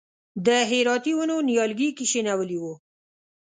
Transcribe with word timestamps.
د 0.45 0.47
هراتي 0.69 1.13
ونو 1.15 1.35
نیالګي 1.47 1.87
یې 1.91 1.95
کښېنولي 1.97 2.57
و. 2.59 2.65